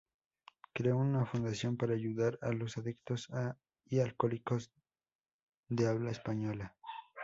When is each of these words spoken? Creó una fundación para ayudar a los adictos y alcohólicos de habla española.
Creó 0.73 0.97
una 0.97 1.27
fundación 1.27 1.77
para 1.77 1.93
ayudar 1.93 2.39
a 2.41 2.51
los 2.53 2.75
adictos 2.79 3.27
y 3.85 3.99
alcohólicos 3.99 4.71
de 5.69 5.87
habla 5.87 6.09
española. 6.09 6.75